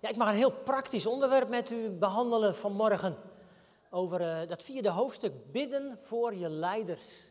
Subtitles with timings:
[0.00, 3.16] Ja, ik mag een heel praktisch onderwerp met u behandelen vanmorgen.
[3.90, 7.30] Over uh, dat vierde hoofdstuk, bidden voor je leiders.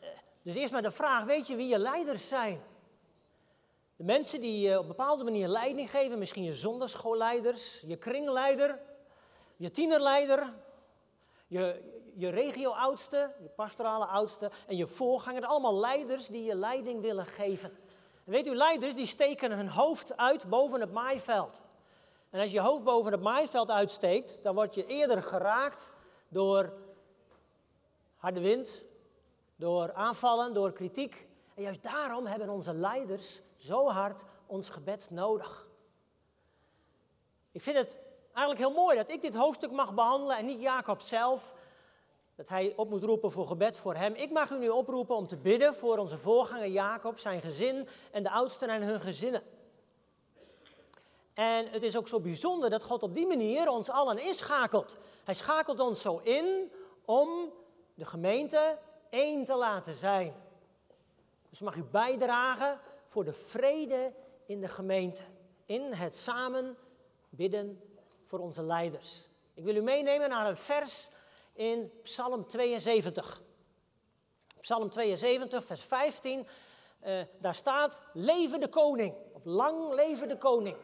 [0.00, 0.08] Uh,
[0.42, 2.60] dus eerst maar de vraag, weet je wie je leiders zijn?
[3.96, 8.80] De mensen die uh, op bepaalde manier leiding geven, misschien je zonderschoolleiders, je kringleider,
[9.56, 10.52] je tienerleider,
[11.46, 11.82] je,
[12.14, 15.44] je regio-oudste, je pastorale oudste en je voorganger.
[15.44, 17.70] Allemaal leiders die je leiding willen geven.
[18.24, 21.62] En weet u, leiders die steken hun hoofd uit boven het maaiveld.
[22.32, 25.90] En als je hoofd boven het maaiveld uitsteekt, dan word je eerder geraakt
[26.28, 26.72] door
[28.16, 28.84] harde wind,
[29.56, 31.28] door aanvallen, door kritiek.
[31.54, 35.66] En juist daarom hebben onze leiders zo hard ons gebed nodig.
[37.50, 37.96] Ik vind het
[38.32, 41.54] eigenlijk heel mooi dat ik dit hoofdstuk mag behandelen en niet Jacob zelf.
[42.34, 44.14] Dat hij op moet roepen voor gebed voor hem.
[44.14, 48.22] Ik mag u nu oproepen om te bidden voor onze voorganger Jacob, zijn gezin en
[48.22, 49.42] de oudsten en hun gezinnen.
[51.34, 54.96] En het is ook zo bijzonder dat God op die manier ons allen inschakelt.
[55.24, 56.72] Hij schakelt ons zo in
[57.04, 57.52] om
[57.94, 58.78] de gemeente
[59.10, 60.34] één te laten zijn.
[61.50, 64.12] Dus mag u bijdragen voor de vrede
[64.46, 65.22] in de gemeente.
[65.64, 66.76] In het samen
[67.28, 67.80] bidden
[68.24, 69.28] voor onze leiders.
[69.54, 71.10] Ik wil u meenemen naar een vers
[71.52, 73.42] in Psalm 72.
[74.60, 76.46] Psalm 72, vers 15.
[77.06, 80.76] Uh, daar staat: Leven de koning, of lang leven de koning.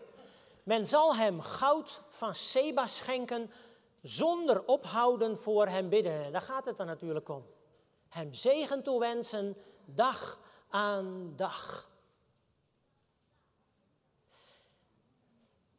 [0.68, 3.50] Men zal hem goud van Seba schenken,
[4.02, 6.24] zonder ophouden voor hem bidden.
[6.24, 7.46] En daar gaat het dan natuurlijk om.
[8.08, 11.88] Hem zegen toewensen, dag aan dag.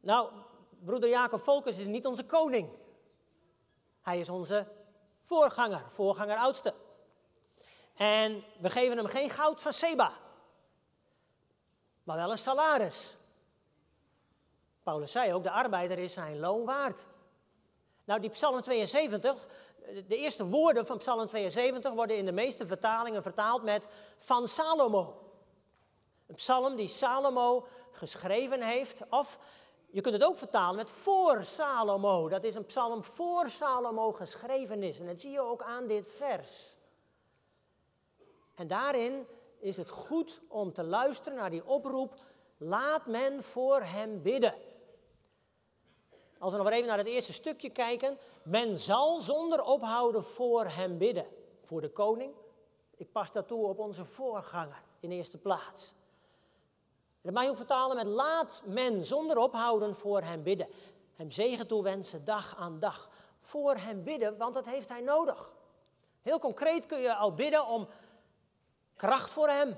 [0.00, 0.32] Nou,
[0.78, 2.70] broeder Jacob Volkers is niet onze koning.
[4.02, 4.66] Hij is onze
[5.22, 6.74] voorganger, voorganger oudste.
[7.94, 10.12] En we geven hem geen goud van Seba,
[12.02, 13.18] maar wel een salaris.
[14.82, 17.06] Paulus zei ook, de arbeider is zijn loon waard.
[18.04, 19.48] Nou, die Psalm 72,
[20.06, 25.30] de eerste woorden van Psalm 72 worden in de meeste vertalingen vertaald met van Salomo.
[26.26, 29.38] Een psalm die Salomo geschreven heeft, of
[29.90, 32.28] je kunt het ook vertalen met voor Salomo.
[32.28, 35.00] Dat is een psalm voor Salomo geschreven is.
[35.00, 36.76] En dat zie je ook aan dit vers.
[38.54, 39.26] En daarin
[39.58, 42.14] is het goed om te luisteren naar die oproep:
[42.56, 44.54] laat men voor hem bidden.
[46.40, 48.18] Als we nog even naar het eerste stukje kijken.
[48.42, 51.26] Men zal zonder ophouden voor hem bidden.
[51.62, 52.34] Voor de koning.
[52.96, 55.94] Ik pas dat toe op onze voorganger in eerste plaats.
[57.22, 60.68] Dat mag je ook vertalen met laat men zonder ophouden voor hem bidden.
[61.14, 63.10] Hem zegen toewensen dag aan dag.
[63.40, 65.56] Voor hem bidden, want dat heeft hij nodig.
[66.22, 67.88] Heel concreet kun je al bidden om
[68.94, 69.76] kracht voor hem.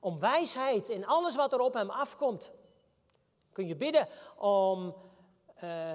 [0.00, 2.50] Om wijsheid in alles wat er op hem afkomt.
[3.52, 4.94] Kun je bidden om
[5.64, 5.94] uh,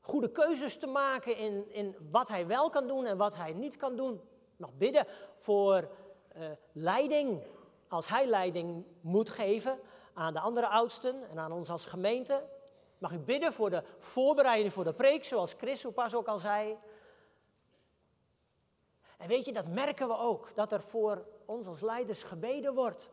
[0.00, 3.76] goede keuzes te maken in, in wat hij wel kan doen en wat hij niet
[3.76, 4.20] kan doen.
[4.56, 5.06] Mag bidden
[5.36, 5.88] voor
[6.36, 7.42] uh, leiding,
[7.88, 9.80] als hij leiding moet geven
[10.14, 12.44] aan de andere oudsten en aan ons als gemeente.
[12.98, 16.78] Mag u bidden voor de voorbereiding voor de preek, zoals Chris pas ook al zei.
[19.16, 23.10] En weet je, dat merken we ook, dat er voor ons als leiders gebeden wordt.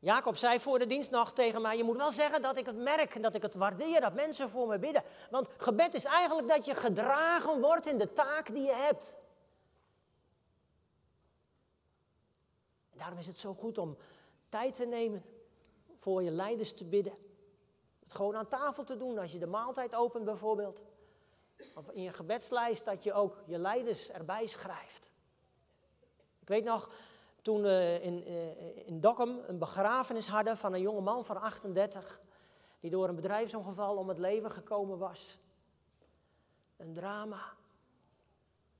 [0.00, 2.76] Jacob zei voor de dienst nog tegen mij: Je moet wel zeggen dat ik het
[2.76, 5.02] merk, dat ik het waardeer, dat mensen voor me bidden.
[5.30, 9.16] Want gebed is eigenlijk dat je gedragen wordt in de taak die je hebt.
[12.90, 13.96] En daarom is het zo goed om
[14.48, 15.24] tijd te nemen
[15.94, 17.14] voor je leiders te bidden.
[18.02, 20.82] Het gewoon aan tafel te doen als je de maaltijd opent bijvoorbeeld.
[21.74, 25.10] Of in je gebedslijst dat je ook je leiders erbij schrijft.
[26.40, 26.90] Ik weet nog,
[27.42, 32.20] toen we in, uh, in Dokkum een begrafenis hadden van een jonge man van 38,
[32.80, 35.38] die door een bedrijfsongeval om het leven gekomen was.
[36.76, 37.52] Een drama.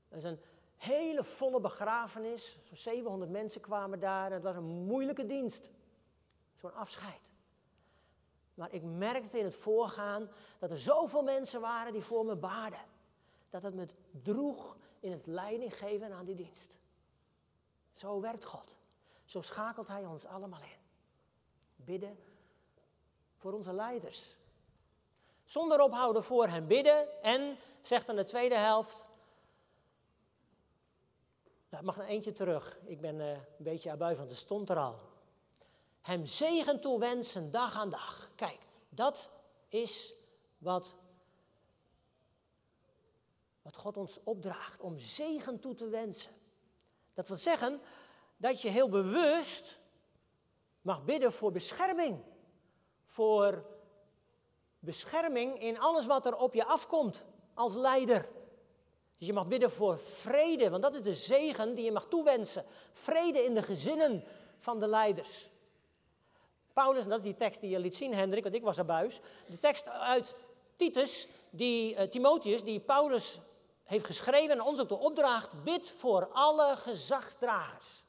[0.09, 0.39] Dat is een
[0.75, 2.57] hele volle begrafenis.
[2.61, 4.25] Zo'n 700 mensen kwamen daar.
[4.25, 5.69] En het was een moeilijke dienst.
[6.55, 7.31] Zo'n afscheid.
[8.53, 10.29] Maar ik merkte in het voorgaan
[10.59, 12.79] dat er zoveel mensen waren die voor me baden.
[13.49, 13.87] Dat het me
[14.23, 16.78] droeg in het leiding geven aan die dienst.
[17.99, 18.77] Zo werkt God.
[19.25, 20.77] Zo schakelt Hij ons allemaal in.
[21.75, 22.19] Bidden
[23.37, 24.35] voor onze leiders.
[25.45, 27.23] Zonder ophouden voor hen bidden.
[27.23, 29.05] En, zegt dan de tweede helft.
[31.69, 32.77] Nou, mag een eentje terug.
[32.85, 34.99] Ik ben uh, een beetje abuis, want het stond er al.
[36.01, 38.29] Hem zegen toewensen dag aan dag.
[38.35, 38.59] Kijk,
[38.89, 39.29] dat
[39.67, 40.13] is
[40.57, 40.95] wat,
[43.61, 44.81] wat God ons opdraagt.
[44.81, 46.38] Om zegen toe te wensen.
[47.19, 47.81] Dat wil zeggen
[48.37, 49.79] dat je heel bewust
[50.81, 52.23] mag bidden voor bescherming,
[53.05, 53.65] voor
[54.79, 58.29] bescherming in alles wat er op je afkomt als leider.
[59.17, 62.65] Dus je mag bidden voor vrede, want dat is de zegen die je mag toewensen.
[62.93, 64.23] Vrede in de gezinnen
[64.57, 65.49] van de leiders.
[66.73, 68.85] Paulus, en dat is die tekst die je liet zien, Hendrik, want ik was er
[68.85, 69.19] buis.
[69.45, 70.35] De tekst uit
[70.75, 73.39] Titus, die, uh, Timotheus, die Paulus
[73.89, 78.03] heeft geschreven en ons ook de opdracht, bid voor alle gezagsdragers.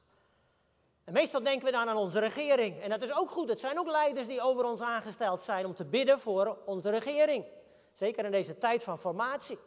[1.04, 2.82] En meestal denken we dan aan onze regering.
[2.82, 3.48] En dat is ook goed.
[3.48, 7.44] Het zijn ook leiders die over ons aangesteld zijn om te bidden voor onze regering.
[7.92, 9.58] Zeker in deze tijd van formatie.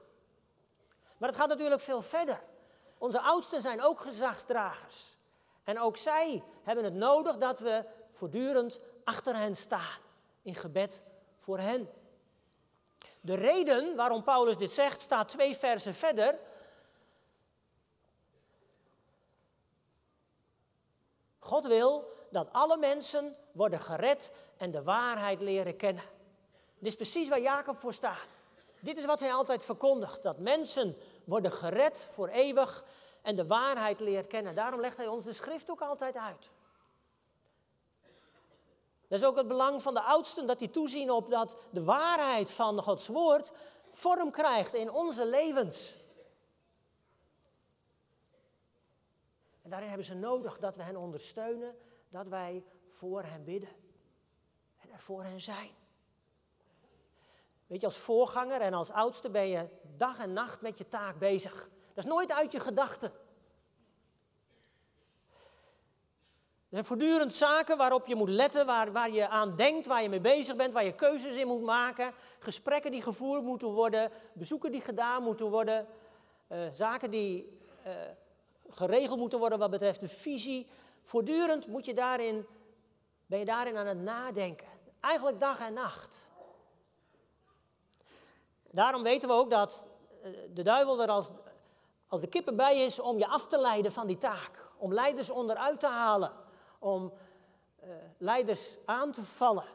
[1.17, 2.41] Maar het gaat natuurlijk veel verder.
[2.97, 5.17] Onze oudsten zijn ook gezagsdragers.
[5.63, 9.99] En ook zij hebben het nodig dat we voortdurend achter hen staan.
[10.41, 11.03] In gebed
[11.37, 11.89] voor hen.
[13.25, 16.39] De reden waarom Paulus dit zegt staat twee versen verder.
[21.39, 26.03] God wil dat alle mensen worden gered en de waarheid leren kennen.
[26.79, 28.27] Dit is precies waar Jacob voor staat.
[28.79, 32.83] Dit is wat hij altijd verkondigt: dat mensen worden gered voor eeuwig
[33.21, 34.55] en de waarheid leren kennen.
[34.55, 36.49] Daarom legt hij ons de schrift ook altijd uit.
[39.13, 42.51] Dat is ook het belang van de oudsten, dat die toezien op dat de waarheid
[42.51, 43.51] van Gods woord
[43.91, 45.95] vorm krijgt in onze levens.
[49.61, 51.75] En daarin hebben ze nodig dat we hen ondersteunen,
[52.09, 53.69] dat wij voor hen bidden
[54.79, 55.71] en er voor hen zijn.
[57.67, 59.67] Weet je, als voorganger en als oudste ben je
[59.97, 61.69] dag en nacht met je taak bezig.
[61.93, 63.11] Dat is nooit uit je gedachten.
[66.73, 70.21] Zijn voortdurend zaken waarop je moet letten, waar, waar je aan denkt, waar je mee
[70.21, 72.13] bezig bent, waar je keuzes in moet maken.
[72.39, 75.87] Gesprekken die gevoerd moeten worden, bezoeken die gedaan moeten worden,
[76.51, 77.91] uh, zaken die uh,
[78.69, 80.67] geregeld moeten worden wat betreft de visie.
[81.03, 82.45] Voortdurend moet je daarin,
[83.25, 84.67] ben je daarin aan het nadenken.
[84.99, 86.29] Eigenlijk dag en nacht.
[88.71, 89.83] Daarom weten we ook dat
[90.23, 91.29] eh, de duivel er als,
[92.07, 94.71] als de kippen bij is om je af te leiden van die taak.
[94.77, 96.41] Om leiders onderuit te halen.
[96.83, 97.13] Om
[97.83, 99.67] uh, leiders aan te vallen.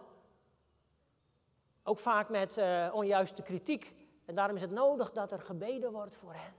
[1.82, 3.94] Ook vaak met uh, onjuiste kritiek.
[4.24, 6.54] En daarom is het nodig dat er gebeden wordt voor hen.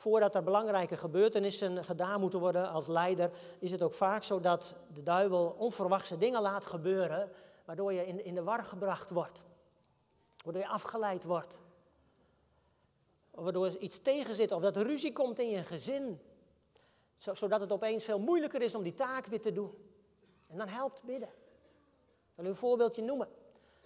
[0.00, 4.76] voordat er belangrijke gebeurtenissen gedaan moeten worden als leider, is het ook vaak zo dat
[4.92, 7.30] de duivel onverwachte dingen laat gebeuren,
[7.64, 9.42] waardoor je in, in de war gebracht wordt.
[10.44, 11.60] Waardoor je afgeleid wordt.
[13.40, 16.20] Of waardoor iets tegen zit, of dat ruzie komt in je gezin.
[17.16, 19.74] Zodat het opeens veel moeilijker is om die taak weer te doen.
[20.46, 21.28] En dan helpt bidden.
[21.28, 23.28] Ik wil u een voorbeeldje noemen.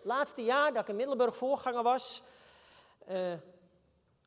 [0.03, 2.23] Laatste jaar dat ik in Middelburg voorganger was,
[3.09, 3.33] uh,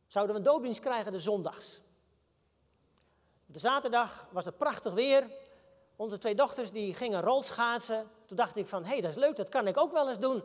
[0.07, 1.81] zouden we een doopdienst krijgen de zondags.
[3.45, 5.31] De zaterdag was het prachtig weer.
[5.95, 8.09] Onze twee dochters die gingen rolschaatsen.
[8.25, 10.19] Toen dacht ik van, hé, hey, dat is leuk, dat kan ik ook wel eens
[10.19, 10.43] doen.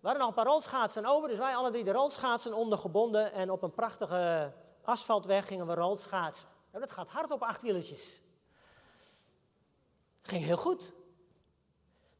[0.00, 3.32] We hadden nog een paar rolschaatsen over, dus wij alle drie de rolschaatsen ondergebonden.
[3.32, 4.52] En op een prachtige
[4.82, 6.48] asfaltweg gingen we rolschaatsen.
[6.70, 8.20] Nou, dat gaat hard op acht wieletjes.
[10.22, 10.92] Ging heel goed.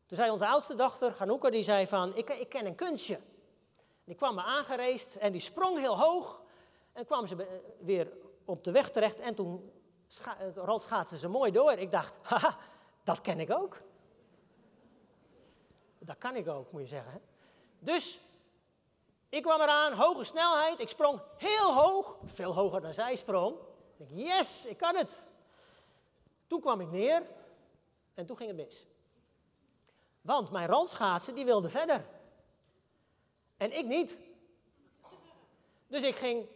[0.06, 3.18] Toen zei onze oudste dochter, Ganoeka, die zei van, ik, ik ken een kunstje.
[4.04, 6.42] Die kwam me aangereest en die sprong heel hoog.
[6.92, 7.46] En kwam ze eh,
[7.78, 8.12] weer
[8.44, 9.72] op de weg terecht en toen
[10.54, 11.72] rolschaatsen ze mooi door.
[11.72, 12.56] Ik dacht, haha,
[13.02, 13.82] dat ken ik ook.
[15.98, 17.20] Dat kan ik ook, moet je zeggen.
[17.80, 18.20] Dus
[19.28, 20.80] ik kwam eraan, hoge snelheid.
[20.80, 23.56] Ik sprong heel hoog, veel hoger dan zij sprong.
[23.96, 25.10] Ik dacht, yes, ik kan het.
[26.46, 27.22] Toen kwam ik neer
[28.14, 28.86] en toen ging het mis.
[30.20, 32.06] Want mijn rolschaatsen die wilde verder.
[33.56, 34.18] En ik niet.
[35.86, 36.46] Dus ik ging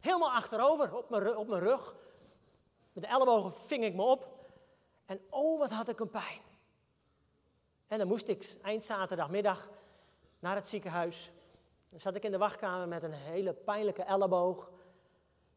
[0.00, 1.94] helemaal achterover op mijn, op mijn rug.
[2.92, 4.28] Met de ellebogen ving ik me op.
[5.06, 6.40] En oh, wat had ik een pijn.
[7.88, 9.70] En dan moest ik eind zaterdagmiddag
[10.44, 11.32] naar het ziekenhuis.
[11.90, 14.66] Dan zat ik in de wachtkamer met een hele pijnlijke elleboog.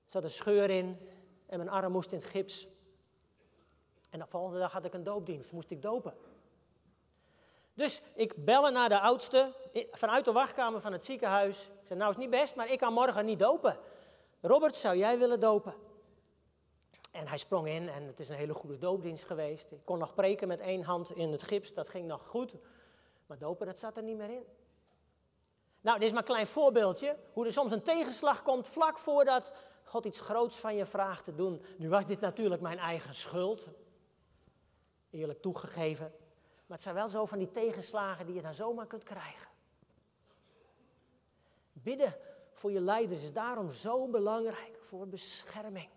[0.05, 1.09] Er zat een scheur in
[1.45, 2.67] en mijn arm moest in het gips.
[4.09, 6.13] En de volgende dag had ik een doopdienst, moest ik dopen.
[7.73, 9.53] Dus ik bellen naar de oudste
[9.91, 11.65] vanuit de wachtkamer van het ziekenhuis.
[11.65, 13.79] Ik zei, nou is niet best, maar ik kan morgen niet dopen.
[14.41, 15.75] Robert, zou jij willen dopen?
[17.11, 19.71] En hij sprong in en het is een hele goede doopdienst geweest.
[19.71, 22.55] Ik kon nog preken met één hand in het gips, dat ging nog goed.
[23.25, 24.45] Maar dopen, dat zat er niet meer in.
[25.81, 27.17] Nou, dit is maar een klein voorbeeldje.
[27.33, 29.53] Hoe er soms een tegenslag komt vlak voordat
[29.83, 31.65] God iets groots van je vraagt te doen.
[31.77, 33.67] Nu was dit natuurlijk mijn eigen schuld.
[35.09, 36.11] Eerlijk toegegeven.
[36.65, 39.47] Maar het zijn wel zo van die tegenslagen die je dan zomaar kunt krijgen.
[41.73, 42.15] Bidden
[42.53, 45.89] voor je leiders is daarom zo belangrijk voor bescherming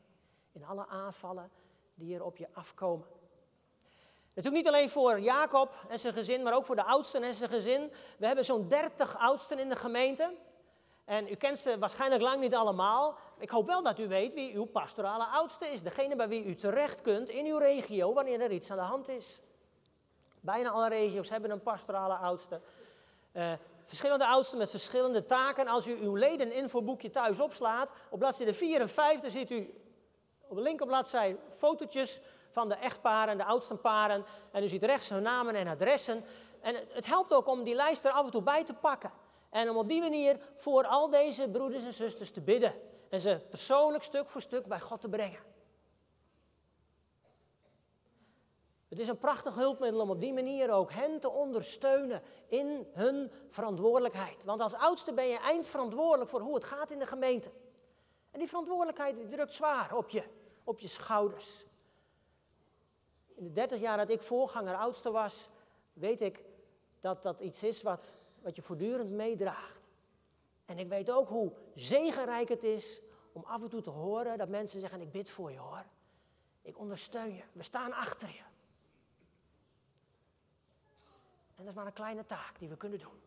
[0.52, 1.50] in alle aanvallen
[1.94, 3.06] die er op je afkomen.
[4.42, 7.50] Natuurlijk niet alleen voor Jacob en zijn gezin, maar ook voor de oudsten en zijn
[7.50, 7.92] gezin.
[8.18, 10.34] We hebben zo'n 30 oudsten in de gemeente.
[11.04, 13.16] En u kent ze waarschijnlijk lang niet allemaal.
[13.38, 15.82] Ik hoop wel dat u weet wie uw pastorale oudste is.
[15.82, 19.08] Degene bij wie u terecht kunt in uw regio wanneer er iets aan de hand
[19.08, 19.42] is.
[20.40, 22.60] Bijna alle regio's hebben een pastorale oudste.
[23.32, 23.52] Uh,
[23.84, 25.66] verschillende oudsten met verschillende taken.
[25.66, 29.74] Als u uw ledeninfoboekje thuis opslaat, op bladzijde 4 en 5, dan ziet u
[30.48, 32.20] op de linkerbladzij fotootjes
[32.50, 34.24] van de echtparen, de oudste paren.
[34.52, 36.24] En u ziet rechts hun namen en adressen.
[36.60, 39.12] En het helpt ook om die lijst er af en toe bij te pakken.
[39.50, 42.74] En om op die manier voor al deze broeders en zusters te bidden.
[43.08, 45.48] En ze persoonlijk stuk voor stuk bij God te brengen.
[48.88, 53.32] Het is een prachtig hulpmiddel om op die manier ook hen te ondersteunen in hun
[53.48, 54.44] verantwoordelijkheid.
[54.44, 57.50] Want als oudste ben je eindverantwoordelijk voor hoe het gaat in de gemeente.
[58.30, 60.22] En die verantwoordelijkheid drukt zwaar op je,
[60.64, 61.64] op je schouders.
[63.40, 65.48] In de 30 jaar dat ik voorganger oudste was,
[65.92, 66.44] weet ik
[66.98, 69.80] dat dat iets is wat, wat je voortdurend meedraagt.
[70.64, 73.00] En ik weet ook hoe zegenrijk het is
[73.32, 75.84] om af en toe te horen dat mensen zeggen: Ik bid voor je hoor.
[76.62, 77.42] Ik ondersteun je.
[77.52, 78.42] We staan achter je.
[81.56, 83.20] En dat is maar een kleine taak die we kunnen doen.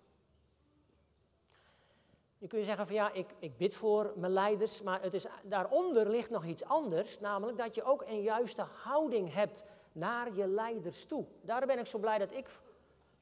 [2.38, 6.30] Je zeggen van ja, ik, ik bid voor mijn leiders, maar het is, daaronder ligt
[6.30, 9.64] nog iets anders, namelijk dat je ook een juiste houding hebt
[9.94, 11.26] naar je leiders toe.
[11.42, 12.48] Daarom ben ik zo blij dat ik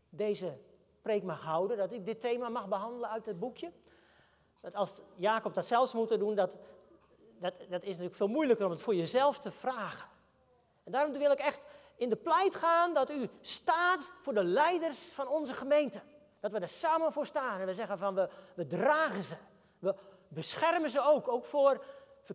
[0.09, 0.57] deze
[1.01, 3.71] preek mag houden, dat ik dit thema mag behandelen uit het boekje.
[4.61, 6.57] Dat als Jacob dat zelfs moet doen, dat,
[7.39, 10.09] dat, is natuurlijk veel moeilijker om het voor jezelf te vragen.
[10.83, 15.11] En daarom wil ik echt in de pleit gaan dat u staat voor de leiders
[15.11, 16.01] van onze gemeente.
[16.39, 19.35] Dat we er samen voor staan en we zeggen van we, we dragen ze.
[19.79, 19.95] We
[20.27, 21.83] beschermen ze ook, ook voor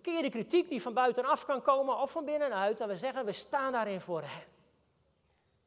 [0.01, 2.79] verkeerde kritiek die van buitenaf kan komen of van binnenuit.
[2.79, 4.43] Dat we zeggen we staan daarin voor hen.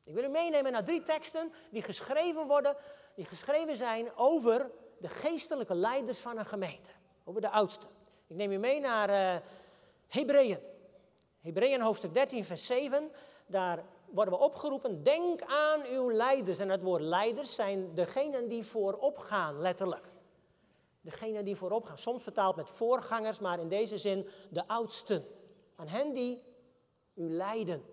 [0.04, 2.76] Ik wil u meenemen naar drie teksten die geschreven worden,
[3.16, 6.92] die geschreven zijn over de geestelijke leiders van een gemeente.
[7.24, 7.88] Over de oudste.
[8.28, 9.36] Ik neem u mee naar uh,
[10.08, 10.60] Hebreeën.
[11.42, 13.12] Hebreeën hoofdstuk 13, vers 7
[13.46, 16.60] daar worden we opgeroepen, denk aan uw leiders.
[16.60, 20.08] En het woord leiders zijn degenen die voorop gaan, letterlijk.
[21.02, 21.98] Degenen die voorop gaan.
[21.98, 25.26] Soms vertaald met voorgangers, maar in deze zin de oudsten.
[25.76, 26.44] Aan hen die
[27.14, 27.84] u leiden.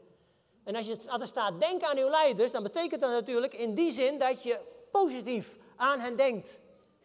[0.64, 3.74] En als, je, als er staat, denk aan uw leiders, dan betekent dat natuurlijk in
[3.74, 4.60] die zin dat je
[4.90, 6.58] positief aan hen denkt.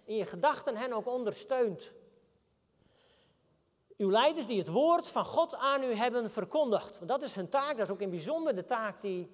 [0.05, 1.93] In je gedachten hen ook ondersteunt.
[3.97, 6.97] Uw leiders die het woord van God aan u hebben verkondigd.
[6.97, 9.29] Want dat is hun taak, dat is ook in bijzonder de taak die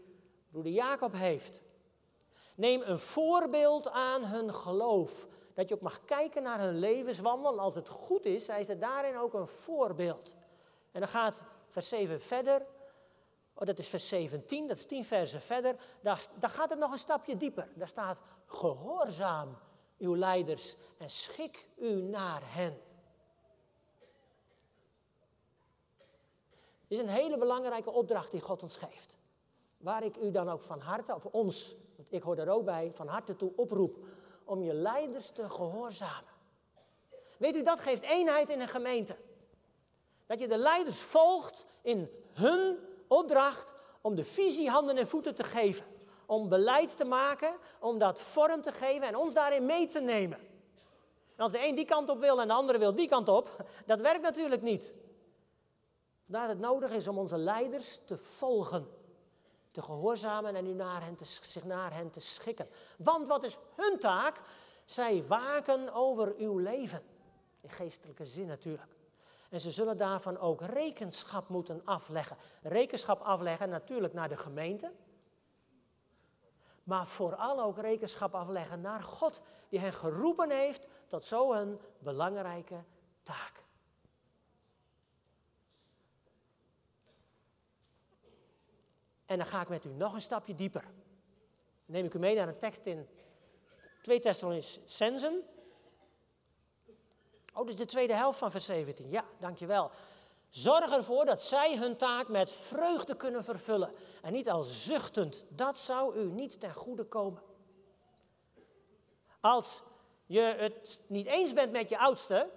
[0.52, 1.62] broeder Jacob heeft.
[2.56, 5.28] Neem een voorbeeld aan hun geloof.
[5.58, 7.60] Dat je ook mag kijken naar hun levenswandel.
[7.60, 10.36] Als het goed is, zijn ze daarin ook een voorbeeld.
[10.92, 12.66] En dan gaat vers 7 verder.
[13.54, 15.76] Oh, dat is vers 17, dat is 10 versen verder.
[16.02, 17.70] Daar, daar gaat het nog een stapje dieper.
[17.74, 19.58] Daar staat: Gehoorzaam
[19.98, 22.82] uw leiders en schik u naar hen.
[26.88, 29.18] is een hele belangrijke opdracht die God ons geeft.
[29.78, 32.92] Waar ik u dan ook van harte, of ons, want ik hoor daar ook bij,
[32.94, 33.98] van harte toe oproep
[34.48, 36.36] om je leiders te gehoorzamen.
[37.38, 39.16] Weet u, dat geeft eenheid in een gemeente.
[40.26, 42.78] Dat je de leiders volgt in hun
[43.08, 45.86] opdracht om de visie handen en voeten te geven.
[46.26, 50.40] Om beleid te maken, om dat vorm te geven en ons daarin mee te nemen.
[51.36, 53.66] En als de een die kant op wil en de andere wil die kant op,
[53.86, 54.94] dat werkt natuurlijk niet.
[56.24, 58.88] Vandaar het nodig is om onze leiders te volgen,
[59.78, 62.70] te gehoorzamen en u naar hen te, zich naar hen te schikken.
[62.98, 64.42] Want wat is hun taak?
[64.86, 67.04] Zij waken over uw leven.
[67.62, 68.96] In geestelijke zin natuurlijk.
[69.50, 72.38] En ze zullen daarvan ook rekenschap moeten afleggen.
[72.62, 74.92] Rekenschap afleggen natuurlijk naar de gemeente.
[76.84, 82.84] Maar vooral ook rekenschap afleggen naar God, die hen geroepen heeft tot zo'n belangrijke
[83.24, 83.64] taak.
[89.28, 90.82] En dan ga ik met u nog een stapje dieper.
[90.82, 93.08] Dan neem ik u mee naar een tekst in
[94.02, 95.44] 2 Thessalonicensen.
[97.54, 99.10] Oh, dus de tweede helft van vers 17.
[99.10, 99.92] Ja, dankjewel.
[100.50, 103.94] Zorg ervoor dat zij hun taak met vreugde kunnen vervullen.
[104.22, 105.46] En niet al zuchtend.
[105.50, 107.42] Dat zou u niet ten goede komen.
[109.40, 109.82] Als
[110.26, 112.50] je het niet eens bent met je oudste,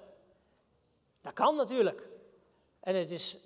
[1.21, 2.09] dat kan natuurlijk.
[2.81, 3.39] En het is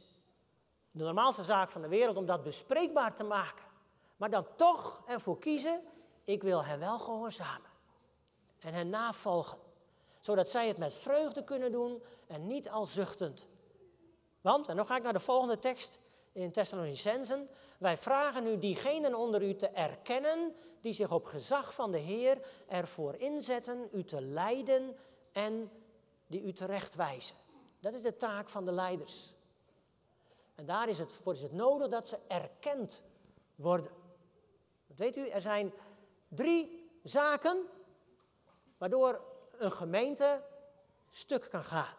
[0.95, 3.65] de normaalste zaak van de wereld om dat bespreekbaar te maken.
[4.17, 5.83] Maar dan toch ervoor kiezen,
[6.25, 7.71] ik wil hen wel gehoorzamen.
[8.61, 9.59] En hen navolgen.
[10.21, 13.47] Zodat zij het met vreugde kunnen doen en niet al zuchtend.
[14.41, 16.01] Want, en dan ga ik naar de volgende tekst,
[16.35, 17.49] in Thessalonicensen.
[17.79, 22.47] Wij vragen u diegenen onder u te erkennen die zich op gezag van de Heer
[22.69, 24.97] ervoor inzetten u te leiden
[25.33, 25.71] en
[26.27, 27.37] die u terechtwijzen.
[27.81, 29.34] Dat is de taak van de leiders.
[30.55, 33.03] En daar is het, voor is het nodig dat ze erkend
[33.55, 33.93] worden.
[34.97, 35.73] Weet u, er zijn
[36.29, 37.63] drie zaken
[38.79, 39.21] waardoor
[39.59, 40.43] een gemeente
[41.11, 41.95] stuk kan gaan.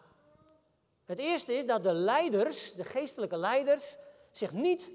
[1.04, 3.96] Het eerste is dat de leiders, de geestelijke leiders,
[4.30, 4.90] zich niet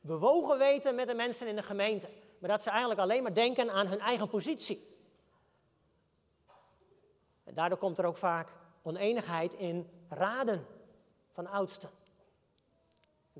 [0.00, 2.08] bewogen weten met de mensen in de gemeente.
[2.38, 4.86] Maar dat ze eigenlijk alleen maar denken aan hun eigen positie.
[7.44, 10.66] En daardoor komt er ook vaak oneenigheid in raden
[11.32, 11.90] van oudsten.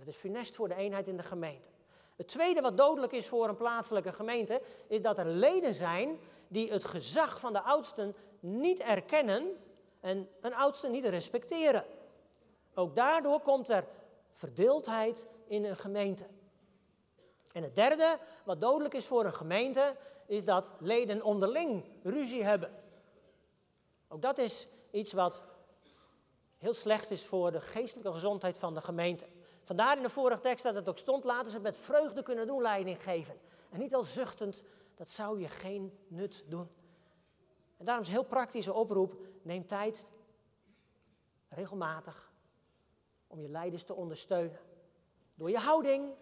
[0.05, 1.69] Dat is funest voor de eenheid in de gemeente.
[2.17, 6.73] Het tweede wat dodelijk is voor een plaatselijke gemeente, is dat er leden zijn die
[6.73, 9.57] het gezag van de oudsten niet erkennen
[10.01, 11.85] en een oudste niet respecteren.
[12.75, 13.85] Ook daardoor komt er
[14.33, 16.27] verdeeldheid in een gemeente.
[17.53, 22.71] En het derde, wat dodelijk is voor een gemeente, is dat leden onderling ruzie hebben.
[24.09, 25.43] Ook dat is iets wat
[26.59, 29.27] heel slecht is voor de geestelijke gezondheid van de gemeente.
[29.67, 32.63] Vandaar in de vorige tekst dat het ook stond, laten ze met vreugde kunnen doen,
[32.63, 33.41] leiding geven.
[33.71, 36.69] En niet al zuchtend, dat zou je geen nut doen.
[37.77, 40.11] En daarom is een heel praktische oproep, neem tijd,
[41.49, 42.33] regelmatig,
[43.27, 44.59] om je leiders te ondersteunen.
[45.35, 46.15] Door je houding,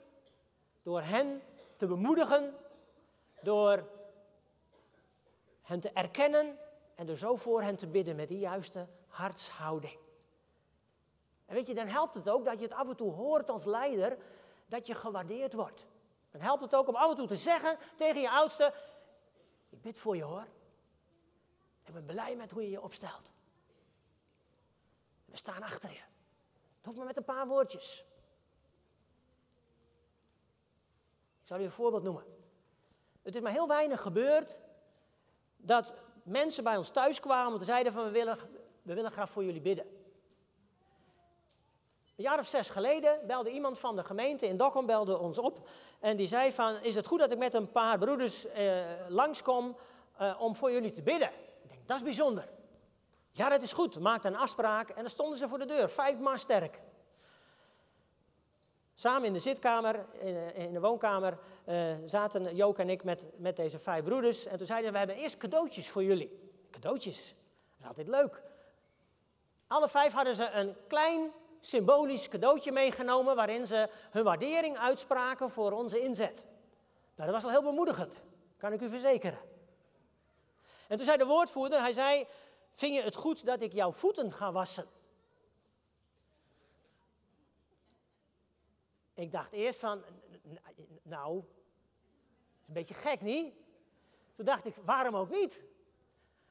[0.83, 1.43] door hen
[1.77, 2.55] te bemoedigen,
[3.43, 3.89] door
[5.63, 6.59] hen te erkennen
[6.95, 9.99] en door zo voor hen te bidden met die juiste hartshouding.
[11.47, 13.65] En weet je, dan helpt het ook dat je het af en toe hoort als
[13.65, 14.19] leider
[14.67, 15.87] dat je gewaardeerd wordt.
[16.31, 18.75] Dan helpt het ook om af en toe te zeggen tegen je oudste:
[19.69, 20.47] Ik bid voor je hoor.
[21.85, 23.33] Ik ben blij met hoe je je opstelt.
[25.25, 26.03] We staan achter je.
[26.77, 28.05] Het hoeft maar met een paar woordjes.
[31.41, 32.25] Ik zal je een voorbeeld noemen.
[33.23, 34.59] Het is maar heel weinig gebeurd
[35.57, 38.39] dat mensen bij ons thuis kwamen en zeiden van we willen,
[38.83, 39.94] we willen graag voor jullie bidden.
[42.17, 45.69] Een jaar of zes geleden belde iemand van de gemeente in Dokkum belde ons op
[46.00, 49.77] en die zei van is het goed dat ik met een paar broeders eh, langskom
[50.17, 51.31] eh, om voor jullie te bidden?
[51.63, 52.49] Ik denk dat is bijzonder.
[53.31, 54.00] Ja, dat is goed.
[54.00, 56.81] Maakte een afspraak en dan stonden ze voor de deur, vijf maar sterk.
[58.95, 63.57] Samen in de zitkamer, in, in de woonkamer, uh, zaten Jook en ik met, met
[63.57, 64.47] deze vijf broeders.
[64.47, 66.53] En toen zeiden we, we hebben eerst cadeautjes voor jullie.
[66.71, 68.43] Cadeautjes, dat is altijd leuk.
[69.67, 71.33] Alle vijf hadden ze een klein
[71.67, 76.47] symbolisch cadeautje meegenomen waarin ze hun waardering uitspraken voor onze inzet.
[77.15, 78.21] Nou, dat was al heel bemoedigend,
[78.57, 79.39] kan ik u verzekeren.
[80.89, 82.27] En toen zei de woordvoerder, hij zei,
[82.73, 84.87] vind je het goed dat ik jouw voeten ga wassen?
[89.15, 90.03] Ik dacht eerst van,
[91.03, 91.39] nou,
[92.61, 93.55] is een beetje gek, niet?
[94.37, 95.61] Toen dacht ik, waarom ook niet?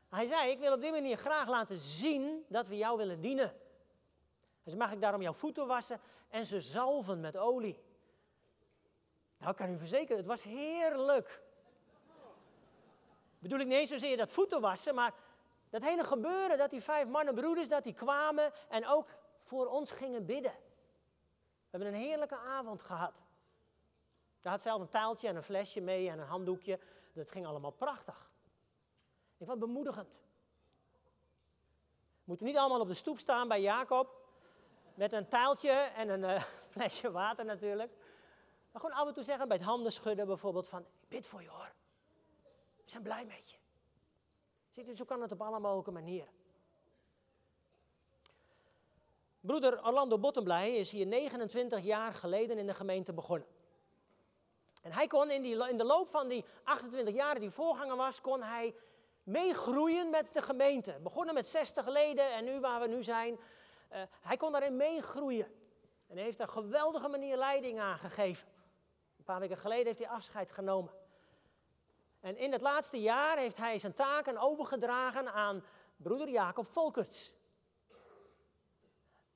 [0.10, 3.62] Hij zei, ik wil op die manier graag laten zien dat we jou willen dienen.
[4.64, 6.00] Hij zei, mag ik daarom jouw voeten wassen
[6.30, 7.84] en ze zalven met olie?
[9.38, 11.42] Nou, ik kan u verzekeren, het was heerlijk.
[13.40, 15.14] Bedoel ik niet eens zozeer dat voeten wassen, maar
[15.70, 19.08] dat hele gebeuren, dat die vijf mannen broeders, dat die kwamen en ook
[19.44, 20.52] voor ons gingen bidden.
[20.52, 23.22] We hebben een heerlijke avond gehad.
[24.42, 26.80] Hij had zelf een taaltje en een flesje mee en een handdoekje.
[27.14, 28.32] Dat ging allemaal prachtig.
[29.38, 30.20] Ik vond het bemoedigend.
[32.24, 34.23] Moeten niet allemaal op de stoep staan bij Jacob.
[34.94, 36.42] Met een taaltje en een uh,
[36.74, 37.92] flesje water natuurlijk.
[38.72, 40.82] Maar gewoon af en toe zeggen bij het handen schudden bijvoorbeeld van...
[40.82, 41.74] Ik bid voor je hoor.
[42.76, 43.58] We zijn blij met je.
[44.70, 46.34] Ziet u, zo kan het op alle mogelijke manieren.
[49.40, 53.48] Broeder Orlando Bottenblij is hier 29 jaar geleden in de gemeente begonnen.
[54.82, 58.22] En hij kon in, die, in de loop van die 28 jaar die voorganger was,
[58.22, 58.76] kon hij
[59.24, 61.00] meegroeien met de gemeente.
[61.02, 63.40] Begonnen met 60 leden en nu waar we nu zijn,
[63.94, 65.48] uh, hij kon daarin meegroeien.
[66.08, 68.48] En heeft een geweldige manier leiding aangegeven.
[69.18, 70.92] Een paar weken geleden heeft hij afscheid genomen.
[72.20, 75.64] En in het laatste jaar heeft hij zijn taken overgedragen aan
[75.98, 77.34] broeder Jacob Volkerts.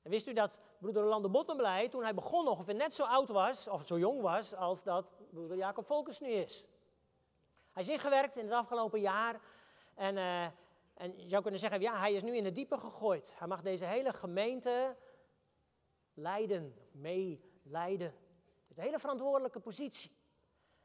[0.02, 3.68] En wist u dat broeder Orlando Bottenblij, toen hij begon ongeveer net zo oud was,
[3.68, 6.66] of zo jong was, als dat broeder Jacob Volkers nu is?
[7.72, 9.40] Hij is ingewerkt in het afgelopen jaar.
[9.94, 10.46] En, uh,
[10.98, 13.32] en je zou kunnen zeggen, ja, hij is nu in het diepe gegooid.
[13.36, 14.96] Hij mag deze hele gemeente
[16.14, 18.14] leiden, of meeleiden.
[18.68, 20.10] Een hele verantwoordelijke positie.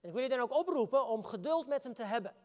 [0.01, 2.35] En ik wil je dan ook oproepen om geduld met hem te hebben.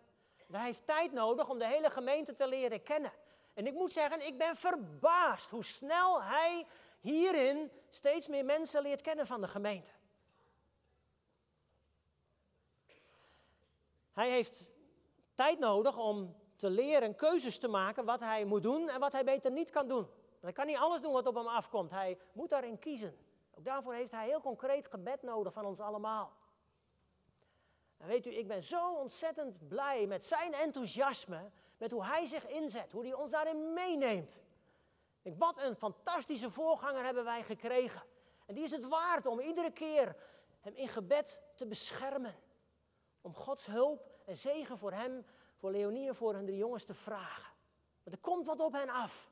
[0.51, 3.13] Hij heeft tijd nodig om de hele gemeente te leren kennen.
[3.55, 6.67] En ik moet zeggen, ik ben verbaasd hoe snel hij
[7.01, 9.91] hierin steeds meer mensen leert kennen van de gemeente.
[14.13, 14.69] Hij heeft
[15.35, 19.25] tijd nodig om te leren keuzes te maken wat hij moet doen en wat hij
[19.25, 20.09] beter niet kan doen.
[20.41, 21.91] Hij kan niet alles doen wat op hem afkomt.
[21.91, 23.17] Hij moet daarin kiezen.
[23.55, 26.37] Ook daarvoor heeft hij heel concreet gebed nodig van ons allemaal.
[27.97, 32.47] En weet u, ik ben zo ontzettend blij met zijn enthousiasme, met hoe hij zich
[32.47, 34.41] inzet, hoe hij ons daarin meeneemt.
[35.23, 38.03] Wat een fantastische voorganger hebben wij gekregen.
[38.47, 40.17] En die is het waard om iedere keer
[40.61, 42.35] hem in gebed te beschermen.
[43.21, 45.27] Om Gods hulp en zegen voor hem,
[45.59, 47.53] voor Leonie en voor hun drie jongens te vragen.
[48.03, 49.31] Want er komt wat op hen af.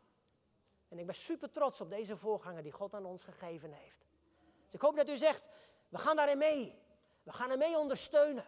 [0.89, 4.07] En ik ben super trots op deze voorganger die God aan ons gegeven heeft.
[4.65, 5.45] Dus ik hoop dat u zegt,
[5.89, 6.79] we gaan daarin mee.
[7.23, 8.45] We gaan hem mee ondersteunen.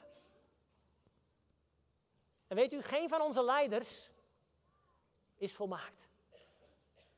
[2.47, 4.11] En weet u, geen van onze leiders
[5.37, 6.09] is volmaakt.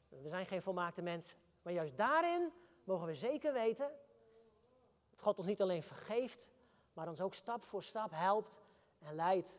[0.09, 1.39] We zijn geen volmaakte mensen.
[1.63, 2.53] Maar juist daarin
[2.85, 3.93] mogen we zeker weten
[5.11, 6.49] dat God ons niet alleen vergeeft,
[6.93, 8.61] maar ons ook stap voor stap helpt
[8.99, 9.59] en leidt.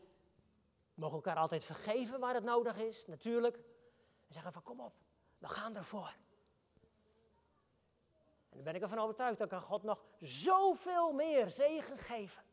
[1.01, 3.55] Mogen elkaar altijd vergeven waar het nodig is, natuurlijk.
[4.27, 4.93] En zeggen van kom op,
[5.37, 6.15] we gaan ervoor.
[8.49, 12.43] En dan ben ik ervan overtuigd, dat kan God nog zoveel meer zegen geven.